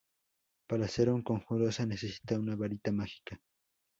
Para 0.67 0.85
hacer 0.85 1.11
un 1.11 1.21
conjuro, 1.21 1.71
se 1.71 1.85
necesita 1.85 2.39
una 2.39 2.55
varita 2.55 2.91
mágica. 2.91 3.39